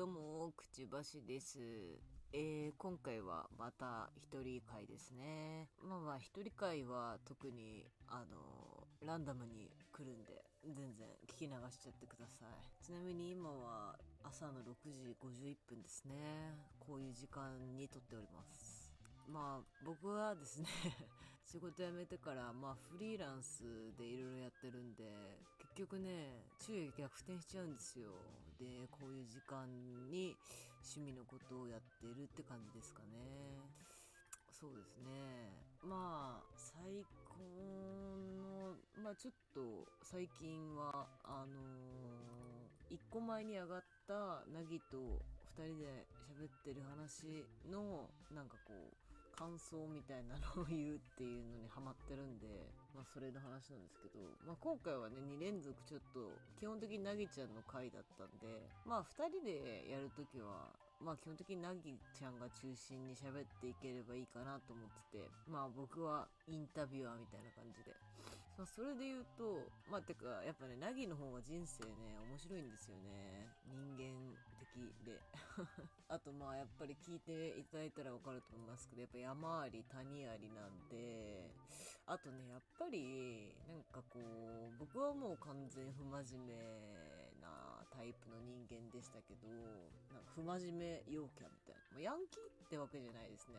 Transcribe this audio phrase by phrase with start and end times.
[0.00, 1.58] どうも、くちばしです。
[2.32, 5.68] えー、今回はまた一人会ですね。
[5.84, 12.82] まあまあ一人会は特にあのランダムに来るんで全然聞き流しちゃってください。
[12.82, 13.94] ちなみに今は
[14.24, 16.14] 朝の6時51分ですね。
[16.78, 18.90] こういう時間に撮っております。
[19.28, 20.68] まあ僕はですね
[21.44, 25.04] 仕事辞めてからまあフリーランスでいろいろやってるんで
[25.58, 28.08] 結局ね昼夜逆転しちゃうんですよ
[28.60, 29.64] でこういう時間
[30.12, 30.36] に
[30.84, 33.64] 趣味のことをやってるって感じですかね。
[34.52, 35.48] そうですね。
[35.80, 37.40] まあ最高
[38.20, 45.24] のまあちょっと最近はあのー、1個前に上がったなぎと
[45.56, 49.09] 2人で喋ってる話のなんかこう
[49.40, 60.68] 感想みたいなのを言うっていうのにハマってるんで、 まあそれの話なんですけど、まあ今回はね、2連続ちょっと、基本的になぎちゃんの回だったんで、まあ2人でやるときは、
[61.00, 67.96] まあ基本的になぎちゃんが中心に喋っていければいいかなと思ってて、まあ僕はインタビュアーみたいな感じで。
[68.60, 73.48] まあそれで言うと、まあてかやっぱね、なぎの方が人生ね、面白いんですよね。
[73.64, 75.16] 人間的で。
[76.12, 81.48] あとまあやっぱり聞いていただいたらわかると思いますけど、やっぱ山あり谷ありなんで、
[82.04, 89.48] あとね、やっぱり、なんかこう、僕はもう完全不真面目なタイプの人間でしたけど、
[90.12, 91.80] なんか不真面目陽キャみたいな。
[91.94, 93.56] ま、ヤンキーってわけじゃないですね。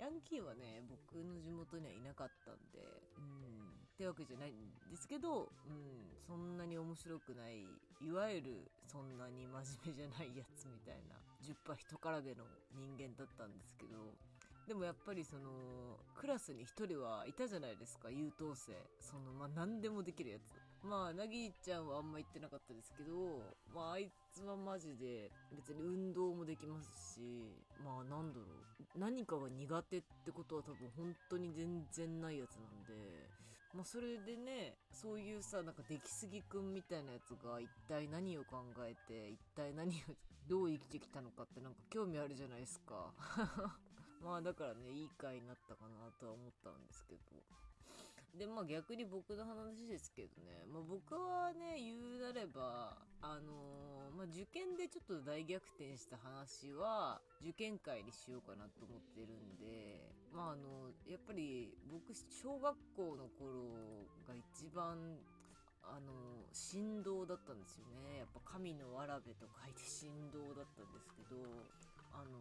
[0.00, 2.80] ヤンキーはね、僕の地元にはいなかったんで、
[3.18, 3.59] うん、
[4.00, 4.56] ってわけじゃないん
[4.88, 7.68] ですけど、うん、そんなに面白くない、
[8.00, 14.16] いわゆるそんなに真面目じゃないやつみたいな、10人からげの人間だったんですけど、
[14.66, 18.72] でもやっぱりその、クラスに一人はいたじゃないですか、優等生。
[19.00, 20.54] その、まあ、何でもできるやつ。
[20.86, 23.42] まあ、なぎちゃんはあんま言ってなかったですけど、
[23.74, 27.20] まあ、あいつはマジで、別に運動もできますし、
[27.84, 28.98] まあ、なんだろう。
[28.98, 33.28] 何かが苦手ってことは多分本当に全然ないやつなんで、
[33.72, 39.92] まあ、それでね、そういうさ、なんか出来すぎくんみたいなやつが一体何を考えて、一体何を、
[40.48, 43.14] どう生きてきたのかってなんか興味あるじゃないですか。
[44.20, 47.20] まあだからね、いい回になったかなとは思ったんですけど。
[48.38, 65.18] で、まあ逆に僕の話ですけどね、まあ僕はね、言うなれば、あのー、まあ受験でちょっと大逆転した話は、受験会にしようかなと思ってるんで、まああの、やっぱり僕、小学校の頃が一番
[65.82, 66.12] あの
[66.52, 68.18] 振動だったんですよね。
[68.18, 71.40] やっぱ神のわらべと書いて振動だったんですけど
[72.12, 72.38] あの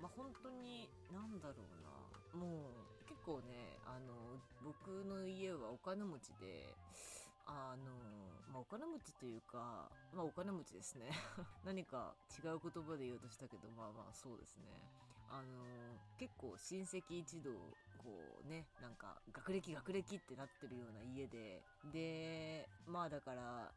[0.00, 1.90] まあ本当に何だろうな。
[2.34, 6.72] もう結構ねあの僕の家はお金持ちで
[7.44, 7.92] あの
[8.48, 11.12] まあお金持ちというかまあお金持ちですね。
[11.62, 14.64] 何か違う言葉で言おうとしたけどまあまあそうですね。
[15.28, 17.52] あの結構親戚一同
[18.02, 21.62] こうねなんか学歴学歴ってなってるような家で。
[21.92, 23.72] でまあだから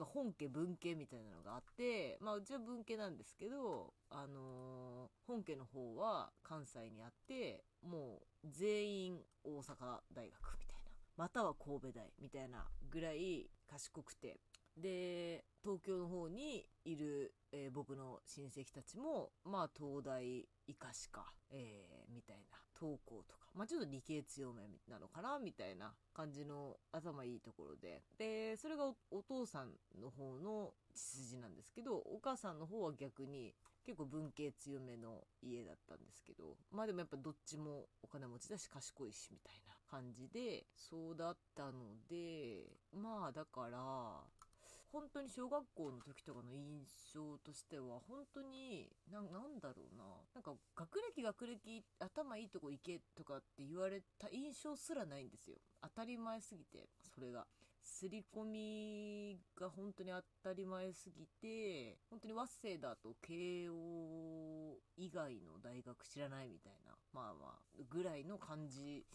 [0.00, 10.90] 本家文家みたいなのがあってまあうちは文家なんですけどあの本家の方は関西にあってもう全員大阪大学みたいな。
[11.16, 14.40] または神戸大みたいなぐらい賢くて。
[14.76, 28.02] で東京の方にいる、えー、僕の親戚たちもまあ東大生かしか、えー、みたいな、投稿とか、まあ、ちょっと理系強めなのかな、みたいな感じの頭いいところで。
[28.18, 44.22] で、それがお父さんの方の血筋なんですけど、お母さんの方は逆に結構文系強めの家だったんですけど、まあでもやっぱどっちもお金持ちだし賢いしみたいな感じで、そうだったので、まあだから、
[44.92, 50.04] 本当に小学校の時とかの印象としては、本当に、な、なんだろうな。
[50.34, 55.56] なんか、学歴学歴、頭いいとこ行けとかって言われた印象すらないんですよ。
[55.82, 57.46] 当たり前すぎて、それが。
[57.86, 69.06] 刷り込みが本当に当たり前すぎて、本当に和製だと慶応以外の大学知らないみたいな、まあまあ、ぐらいの感じ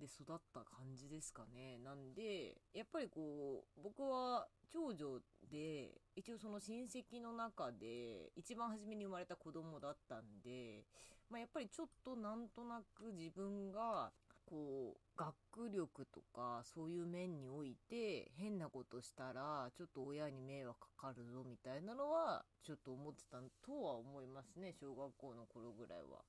[0.00, 1.78] で育った感じですかね。
[1.78, 5.20] なんで、やっぱりこう、僕は長女
[5.50, 10.86] で、一応その親戚の中で一番初めに生まれた子供だったんで、
[11.28, 14.10] まあやっぱりちょっとなんとなく自分が
[14.46, 26.24] こう、学力とかそういう面において変なことしたらちょっと親に迷惑かかるぞみたいなのはちょっと思ってたとは思いますね、小学校の頃ぐらいは。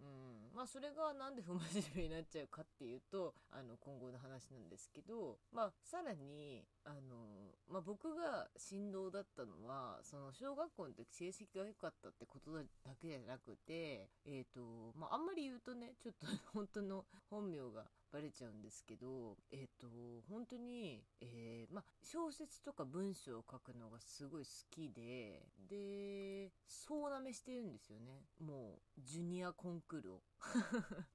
[0.00, 0.54] うん。
[0.54, 12.62] まあそれがなんで不真面目になっちゃうかっていうと、あの今後の話なんですけど、まあさらに、あの、まあ僕が振動だったのは、その小学校の時成績が良かったってことだ
[13.00, 14.60] けじゃなくて、えっ、と、
[14.94, 19.86] まああんまり言うとね、ちょっと本当の本名がバレちゃうんですけど、えっ、と、
[20.28, 28.22] 本当に、えー、ま、小説とか文章を書くのがすごい好きで、で、そうなめしてるんですよね。
[28.40, 30.22] もう、ジュニアコンクールを。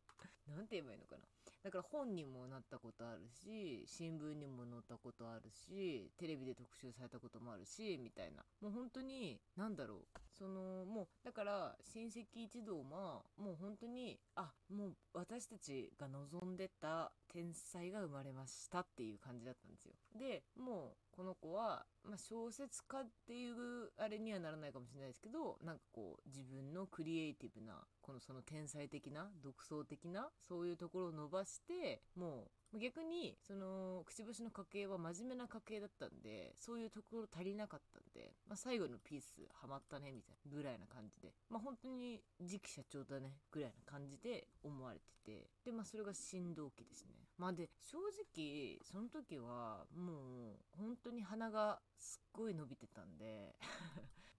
[0.47, 1.23] なんて言えばいいのかな。
[1.63, 8.43] だから本にもなったことあるし、新聞にも載ったことあるし、テレビで特集されたこともあるし、みたいな。
[8.59, 10.19] もう本当に、なんだろう。
[10.43, 19.93] その、もう、だから、親戚一同は、もう本当に、あ、もう私たちが望んでた天才が生まれましたっていう感じだったんですよ。
[20.17, 23.55] で、もう、この子は、まあ、小説家っていう
[23.97, 47.22] あれにはならないかもしれないですけど、なんかこう、自分のクリエイティブな、このその天才的な、独創的な、そういうところを伸ばして、もう、逆に、その、くちばしの家系は真面目な家系だったんで、そういうところ足りなかったんで、まあ、最後のピースハマったね、みたいなぐらいな感じで、まあ、本当に次期社長だね、ぐらいな感じで思われてて、で、まあ、それが振動期ですね。
[47.37, 47.97] まあ、で、正
[48.35, 53.55] 直、その時は、もう、本当に鼻がすっごい伸びてたんで、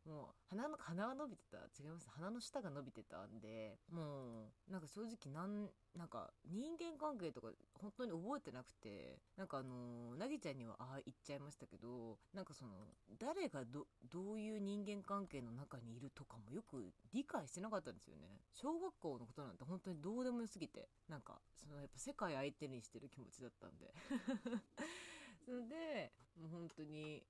[0.06, 2.09] もう、鼻の、鼻が伸びてた違います。
[2.11, 7.49] 鼻の下が伸びてたんで、もう、なんか正直なん、なんか人間関係とか
[7.81, 12.73] 本当に覚えてなくて、なんかあの、なぎちゃんにはああ言っちゃいましたけど、なんかその、
[13.19, 18.41] 誰がど、どういう人間関係の中にいるとかもよく理解してなかったんですよね。
[18.53, 23.95] 小学校のことなんて本当にどうでもよすぎて、なんか、そのやっぱ世界相手にしてる気持ちだったんで。
[25.69, 27.23] で、もう本当に、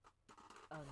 [0.74, 0.82] あの、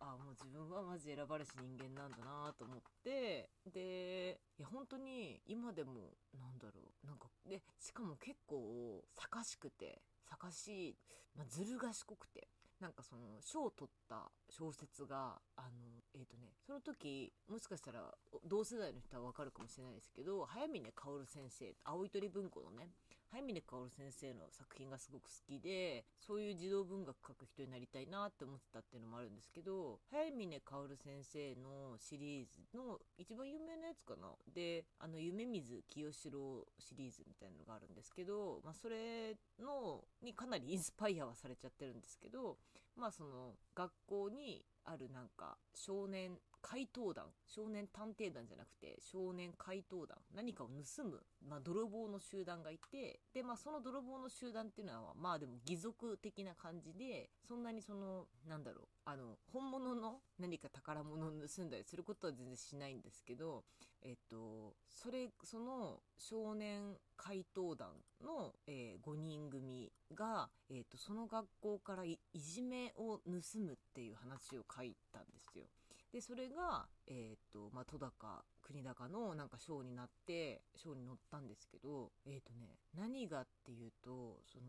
[0.00, 10.96] あ、もう自分はマジ選ばれし人間なんだなと思って、で、いや本当に今でも、なんだろう、なんか、で、しかも結構、坂しくて、坂しい、
[11.34, 12.48] まあ、ずる賢くて、
[12.80, 15.68] なんかその賞を取った小説があの
[16.14, 18.14] えっ、とねその時もしかしたら
[18.48, 22.88] 同世代の人はわかるかもしれないですけど早峰薫先生青い鳥文庫のね
[23.30, 34.28] 早峰薫先生の作品がすごく好きでそういう児童文学書く人になりたいなって思ってたっていうのもあるんですけど早峰薫先生のシリーズの一番有名なやつかな。
[34.52, 42.56] であの夢水清志郎シリーズみたいなのがあるんですけど、まあ、それのにかなりインスパイアはされちゃってるんですけど
[42.96, 46.32] まあその学校にあるなんか少年
[46.62, 63.64] 怪盗団少年探偵団じゃなくて少年怪盗団何かを盗む、まあ、泥棒の集団がいてでまあその泥棒の集団っていうのはまあでも義足的な感じでそんなにそのなんだろうあの本物の何か宝物を盗んだりすることは全然しないんですけど
[64.02, 67.88] えっとそれその少年怪盗団
[68.22, 75.64] の、えー5人組が、えっとその学校からいじめを盗むっていう話を書いたんですよ。
[76.12, 84.64] でそれが、えっとまあ、戸高国高のなんか賞になって賞に載ったんですけどえっ、とね何がっていうとその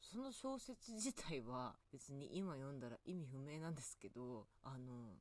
[0.00, 5.17] その小説自体は別に今読んだら意味不明なんですけどあの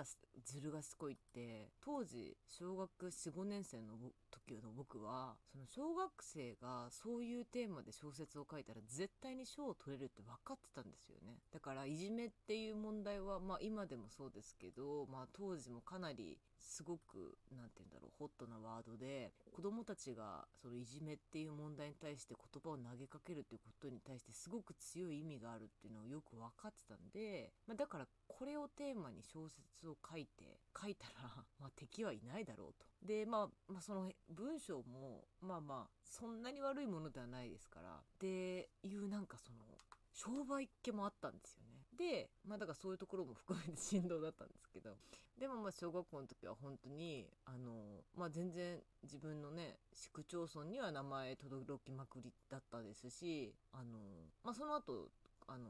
[0.00, 0.04] が
[0.44, 3.94] ずる賢いって当時小学45年生の
[4.30, 11.36] 時の僕はその小学生がそういうテーマで小説を書いたら絶対に賞を取れるって分かってたんですよね。
[11.52, 32.86] だからいじめっていう問題はまあ今でもそうですけどまあ当時もかなりすごくなんて言うんだろうホットなワードで子供たちがそのいじめっていう問題に対して言葉を投げかけるっていうことに対してすごく強い意味があるっていうのをよく分かってたんで、まあ、だからこれをテーマに小説を書いて書いたら、 まあ、敵はいないだろうと。
[33.02, 39.64] で、まあ、まあその文章もまあまあそんなに悪いものではないですからっていうなんかその
[40.12, 41.69] 商売っ気もあったんですよね。
[42.00, 44.96] で、まあだからそういうところも含めて振動だったんですけど、
[45.38, 53.98] でもまあ小学校の時は本当に、あの、まあ全然自分のね、市区町村には名前届きまくりだったですし、あの、
[54.42, 55.10] まあその後、
[55.50, 55.66] あの、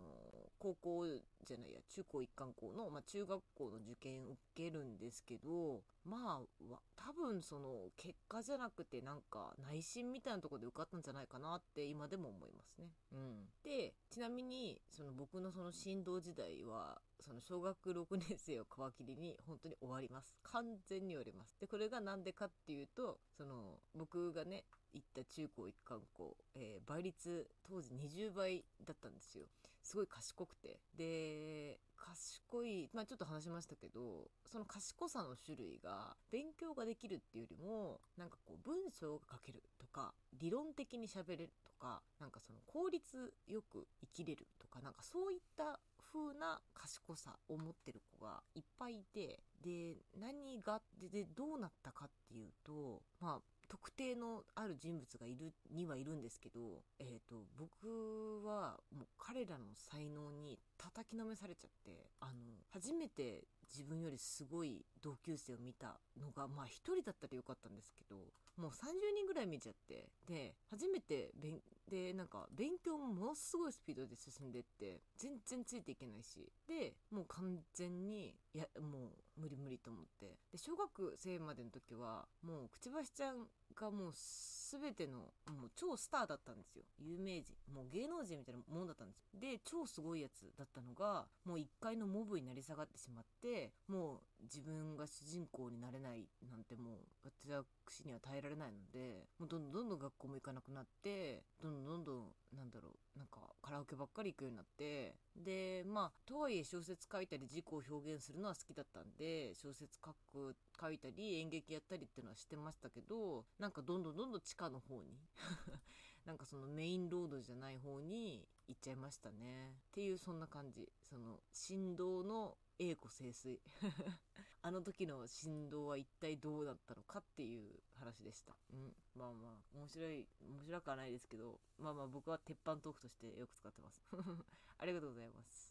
[0.58, 1.06] 高校
[1.42, 12.88] じゃないや、中高一貫校の、まあ中学校の受験受けるんですけど、まあ、わ多分その結果じゃなくてなんか内心みたいなところで受かったんじゃないかなって今でも思いますね。
[13.12, 13.48] うん。
[13.64, 20.36] で、ちなみに、その僕のその振動時代は、その小学6年生を皮切りに本当に終わります。
[20.42, 21.58] 完全に終わります。
[21.58, 29.46] で、これがなんでかっていうと、その僕がね、行った中高一貫校、えー倍率当時20倍だったんですよ。
[29.90, 30.78] すごい賢くて。
[30.96, 45.78] で賢いまあちょっと話しましたけどその賢さの種類が勉強ができるっていうよりもなんかこう文章が書けるとか理論的に喋れるとかなんかその効率よく生きれるとかなんかそういった
[46.12, 50.80] 風な賢さを持ってる子がいっぱいいてで何が
[51.12, 62.32] でどうなったかっていうとまあ特定のある人物がいるにはいるんですけど、えーと、僕はもう彼らの才能に叩きのめされちゃってあの
[62.72, 68.16] 初めて自分よりすごい同級生を見たのがまあ1人だったらよかったんですけど
[68.56, 80.36] もう30人ぐらい見ちゃってで初めて勉でなんか勉強もものすごいスピードで進んでって全然ついていけないしでもう完全にいやもう無理無理と思って。
[80.52, 86.84] で小学生までの時はもうくちばしちゃんがもう全てのもう超スターだったんですよ。
[86.98, 87.54] 有名人。
[87.74, 115.18] もう芸能人みたいなもんだったんですで超すごいやつだったのがもう1階のモブになり下がってしまってもう自分が主人公になれないなんてもう私には耐えられないのでもうどんどんどんどん学校も行かなくなってどんどんどんどんなんだろうなんかカラオケばっかり行くようになってでまあとはいえ小説書いたり自己を表現するのは好きだったんで小説書く書いたり演劇やったりっていうのはしてましたけどなんかどんどんどんどん地下の方に
[116.26, 119.70] なんかそのメインロードじゃない方に行っちゃいましたね。
[119.70, 120.88] っていうそんな感じ。
[121.08, 123.58] その振動の栄枯盛衰。
[124.62, 128.56] あの時の振動は一体どうだったのかっていう話でした。
[128.72, 128.92] うん。
[129.14, 134.02] まあまあ、面白い、面白くはないですけど、まあまあ僕は鉄板トークとしてよく使ってます。
[134.80, 135.68] ありがとうございます。